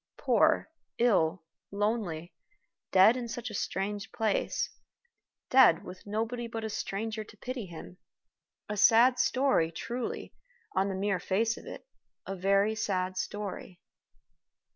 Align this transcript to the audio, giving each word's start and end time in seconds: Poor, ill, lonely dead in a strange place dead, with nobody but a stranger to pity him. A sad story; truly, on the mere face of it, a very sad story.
Poor, 0.17 0.71
ill, 0.97 1.43
lonely 1.69 2.33
dead 2.91 3.15
in 3.15 3.25
a 3.25 3.43
strange 3.53 4.11
place 4.11 4.71
dead, 5.51 5.83
with 5.83 6.07
nobody 6.07 6.47
but 6.47 6.63
a 6.63 6.71
stranger 6.71 7.23
to 7.23 7.37
pity 7.37 7.67
him. 7.67 7.99
A 8.67 8.77
sad 8.77 9.19
story; 9.19 9.71
truly, 9.71 10.33
on 10.75 10.89
the 10.89 10.95
mere 10.95 11.19
face 11.19 11.55
of 11.55 11.67
it, 11.67 11.85
a 12.25 12.35
very 12.35 12.73
sad 12.73 13.15
story. 13.15 13.79